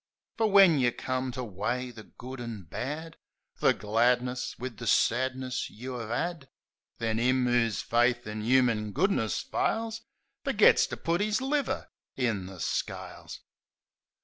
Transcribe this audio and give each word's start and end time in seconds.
Fer 0.35 0.47
when 0.47 0.79
yeh've 0.79 0.97
come 0.97 1.31
to 1.31 1.43
weigh 1.43 1.91
the 1.91 2.01
good 2.01 2.41
an' 2.41 2.63
bad— 2.63 3.17
The 3.59 3.71
gladness 3.71 4.57
wiv 4.57 4.77
the 4.77 4.87
sadness 4.87 5.69
you 5.69 5.95
'ave 5.95 6.11
'ad— 6.11 6.49
Then 6.97 7.19
'im 7.19 7.45
'oo's 7.47 7.83
faith 7.83 8.25
in 8.25 8.41
'uman 8.41 8.93
goodness 8.93 9.41
fails 9.41 10.01
Fergits 10.43 10.87
to 10.87 10.97
put 10.97 11.21
'is 11.21 11.39
liver 11.39 11.91
in 12.15 12.47
the 12.47 12.59
scales. 12.59 13.41